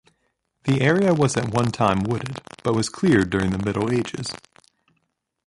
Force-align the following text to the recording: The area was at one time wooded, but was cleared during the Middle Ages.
The 0.63 0.81
area 0.81 1.13
was 1.13 1.37
at 1.37 1.49
one 1.53 1.69
time 1.71 1.99
wooded, 1.99 2.41
but 2.63 2.73
was 2.73 2.89
cleared 2.89 3.29
during 3.29 3.51
the 3.51 3.63
Middle 3.63 3.91
Ages. 3.93 4.33